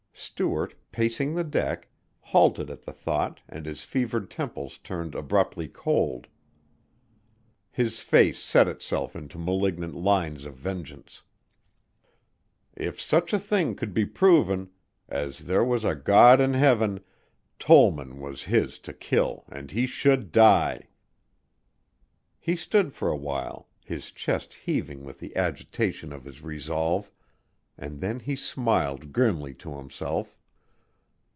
[0.13, 1.87] Stuart, pacing the deck,
[2.19, 6.27] halted at the thought and his fevered temples turned abruptly cold.
[7.71, 11.23] His face set itself into malignant lines of vengeance.
[12.77, 14.69] If such a thing could be proven
[15.09, 16.99] as there was a God in Heaven
[17.57, 20.87] Tollman was his to kill and he should die!
[22.39, 27.11] He stood for a while, his chest heaving with the agitation of his resolve
[27.77, 30.37] and then he smiled grimly to himself.